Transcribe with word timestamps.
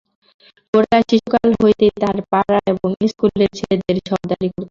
গোরা 0.73 0.97
শিশুকাল 1.09 1.49
হইতেই 1.61 1.91
তাহার 1.95 2.17
পাড়ার 2.31 2.63
এবং 2.73 2.89
ইস্কুলের 3.05 3.51
ছেলেদের 3.57 3.97
সর্দারি 4.09 4.47
করিত। 4.47 4.59